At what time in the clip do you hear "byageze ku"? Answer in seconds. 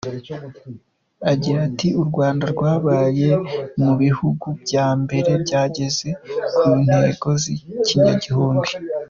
5.43-6.69